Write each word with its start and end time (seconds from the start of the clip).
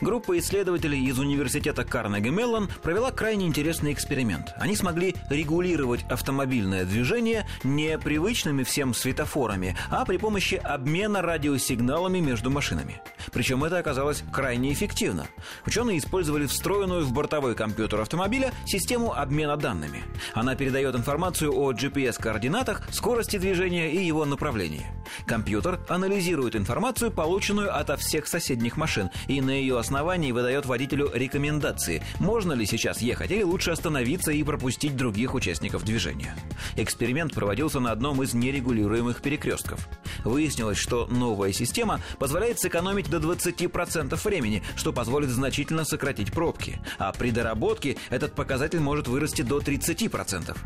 Группа 0.00 0.38
исследователей 0.38 1.04
из 1.04 1.18
университета 1.18 1.84
Карнеги 1.84 2.28
Меллон 2.28 2.68
провела 2.82 3.10
крайне 3.10 3.46
интересный 3.46 3.92
эксперимент. 3.92 4.52
Они 4.56 4.76
смогли 4.76 5.14
регулировать 5.30 6.04
автомобильное 6.08 6.84
движение 6.84 7.46
не 7.64 7.98
привычными 7.98 8.62
всем 8.62 8.94
светофорами, 8.94 9.76
а 9.90 10.04
при 10.04 10.16
помощи 10.16 10.54
обмена 10.54 11.22
радиосигналами 11.22 12.18
между 12.18 12.50
машинами. 12.50 13.00
Причем 13.32 13.64
это 13.64 13.78
оказалось 13.78 14.24
крайне 14.32 14.72
эффективно. 14.72 15.26
Ученые 15.66 15.98
использовали 15.98 16.46
встроенную 16.46 17.04
в 17.04 17.12
бортовой 17.12 17.54
компьютер 17.54 18.00
автомобиля 18.00 18.52
систему 18.66 19.12
обмена 19.12 19.56
данными. 19.56 20.02
Она 20.34 20.54
передает 20.54 20.94
информацию 20.94 21.52
о 21.54 21.72
GPS-координатах, 21.72 22.82
скорости 22.92 23.36
движения 23.36 23.92
и 23.92 24.04
его 24.04 24.24
направлении. 24.24 24.86
Компьютер 25.26 25.80
анализирует 25.88 26.56
информацию, 26.56 27.10
полученную 27.10 27.76
ото 27.76 27.96
всех 27.96 28.26
соседних 28.26 28.76
машин, 28.76 29.10
и 29.28 29.40
на 29.40 29.50
ее 29.50 29.78
основании 29.78 30.32
выдает 30.32 30.66
водителю 30.66 31.10
рекомендации, 31.12 32.02
можно 32.18 32.52
ли 32.52 32.66
сейчас 32.66 33.00
ехать 33.00 33.30
или 33.30 33.42
лучше 33.42 33.70
остановиться 33.70 34.32
и 34.32 34.42
пропустить 34.42 34.96
других 34.96 35.34
участников 35.34 35.84
движения. 35.84 36.34
Эксперимент 36.76 37.34
проводился 37.34 37.80
на 37.80 37.92
одном 37.92 38.22
из 38.22 38.34
нерегулируемых 38.34 39.20
перекрестков. 39.22 39.88
Выяснилось, 40.24 40.78
что 40.78 41.06
новая 41.06 41.52
система 41.52 42.00
позволяет 42.18 42.58
сэкономить 42.58 43.10
до 43.10 43.18
20% 43.18 44.18
времени, 44.24 44.62
что 44.76 44.92
позволит 44.92 45.30
значительно 45.30 45.84
сократить 45.84 46.32
пробки. 46.32 46.80
А 46.98 47.12
при 47.12 47.30
доработке 47.30 47.96
этот 48.10 48.34
показатель 48.34 48.80
может 48.80 49.08
вырасти 49.08 49.42
до 49.42 49.58
30%. 49.58 50.56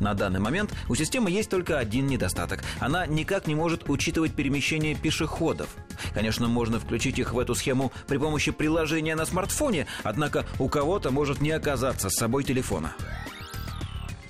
На 0.00 0.14
данный 0.14 0.40
момент 0.40 0.74
у 0.88 0.94
системы 0.94 1.30
есть 1.30 1.50
только 1.50 1.78
один 1.78 2.06
недостаток. 2.06 2.62
Она 2.80 3.06
никак 3.06 3.46
не 3.46 3.54
может 3.54 3.88
учитывать 3.88 4.34
перемещение 4.34 4.94
пешеходов. 4.94 5.68
Конечно, 6.14 6.48
можно 6.48 6.78
включить 6.78 7.18
их 7.18 7.32
в 7.32 7.38
эту 7.38 7.54
схему 7.54 7.92
при 8.06 8.18
помощи 8.18 8.50
приложения 8.50 9.14
на 9.16 9.26
смартфоне, 9.26 9.86
однако 10.02 10.46
у 10.58 10.68
кого-то 10.68 11.10
может 11.10 11.40
не 11.40 11.50
оказаться 11.50 12.10
с 12.10 12.14
собой 12.14 12.44
телефона. 12.44 12.94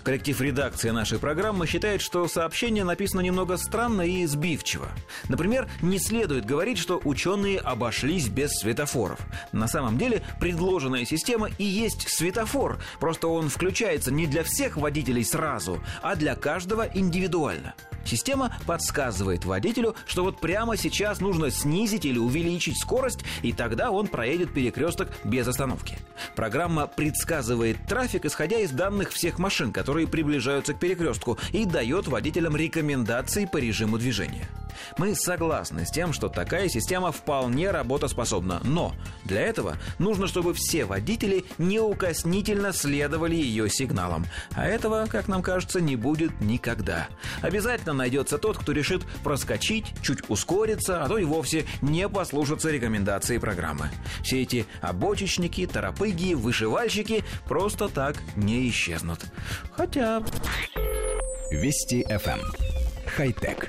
Коллектив 0.06 0.40
редакции 0.40 0.90
нашей 0.90 1.18
программы 1.18 1.66
считает, 1.66 2.00
что 2.00 2.28
сообщение 2.28 2.84
написано 2.84 3.22
немного 3.22 3.56
странно 3.56 4.02
и 4.02 4.24
сбивчиво. 4.24 4.88
Например, 5.28 5.68
не 5.82 5.98
следует 5.98 6.44
говорить, 6.44 6.78
что 6.78 7.00
ученые 7.02 7.58
обошлись 7.58 8.28
без 8.28 8.52
светофоров. 8.52 9.18
На 9.50 9.66
самом 9.66 9.98
деле, 9.98 10.22
предложенная 10.38 11.04
система 11.06 11.50
и 11.58 11.64
есть 11.64 12.08
светофор, 12.08 12.78
просто 13.00 13.26
он 13.26 13.48
включается 13.48 14.12
не 14.12 14.28
для 14.28 14.44
всех 14.44 14.76
водителей 14.76 15.24
сразу, 15.24 15.82
а 16.02 16.14
для 16.14 16.36
каждого 16.36 16.88
индивидуально. 16.94 17.74
Система 18.06 18.56
подсказывает 18.66 19.44
водителю, 19.44 19.94
что 20.06 20.22
вот 20.22 20.40
прямо 20.40 20.76
сейчас 20.76 21.20
нужно 21.20 21.50
снизить 21.50 22.04
или 22.04 22.18
увеличить 22.18 22.80
скорость, 22.80 23.20
и 23.42 23.52
тогда 23.52 23.90
он 23.90 24.06
проедет 24.06 24.54
перекресток 24.54 25.08
без 25.24 25.46
остановки. 25.48 25.98
Программа 26.34 26.86
предсказывает 26.86 27.76
трафик, 27.86 28.24
исходя 28.24 28.58
из 28.58 28.70
данных 28.70 29.10
всех 29.10 29.38
машин, 29.38 29.72
которые 29.72 30.06
приближаются 30.06 30.74
к 30.74 30.78
перекрестку, 30.78 31.38
и 31.52 31.64
дает 31.64 32.06
водителям 32.06 32.56
рекомендации 32.56 33.44
по 33.44 33.58
режиму 33.58 33.98
движения. 33.98 34.48
Мы 34.98 35.14
согласны 35.14 35.86
с 35.86 35.90
тем, 35.90 36.12
что 36.12 36.28
такая 36.28 36.68
система 36.68 37.12
вполне 37.12 37.70
работоспособна, 37.70 38.60
но 38.64 38.94
для 39.24 39.42
этого 39.42 39.76
нужно, 39.98 40.26
чтобы 40.26 40.54
все 40.54 40.84
водители 40.84 41.44
неукоснительно 41.58 42.72
следовали 42.72 43.34
ее 43.34 43.68
сигналам. 43.68 44.26
А 44.54 44.66
этого, 44.66 45.06
как 45.10 45.28
нам 45.28 45.42
кажется, 45.42 45.80
не 45.80 45.96
будет 45.96 46.40
никогда. 46.40 47.08
Обязательно 47.42 47.92
найдется 47.92 48.38
тот, 48.38 48.58
кто 48.58 48.72
решит 48.72 49.02
проскочить, 49.22 49.86
чуть 50.02 50.28
ускориться, 50.28 51.04
а 51.04 51.08
то 51.08 51.18
и 51.18 51.24
вовсе 51.24 51.66
не 51.82 52.08
послушаться 52.08 52.70
рекомендации 52.70 53.38
программы. 53.38 53.90
Все 54.22 54.42
эти 54.42 54.66
обочечники, 54.80 55.66
торопыги, 55.66 56.34
вышивальщики 56.34 57.24
просто 57.46 57.88
так 57.88 58.16
не 58.36 58.68
исчезнут. 58.68 59.20
Хотя... 59.72 60.22
Вести 61.50 62.04
FM. 62.08 62.40
Эм. 62.40 62.52
Хай-тек. 63.06 63.68